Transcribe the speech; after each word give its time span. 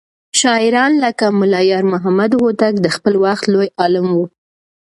شاعران 0.41 0.91
لکه 1.03 1.25
ملا 1.39 1.61
يارمحمد 1.71 2.31
هوتک 2.39 2.73
د 2.81 2.87
خپل 2.95 3.13
وخت 3.23 3.43
لوى 3.53 3.67
عالم 3.79 4.07
و. 4.11 4.17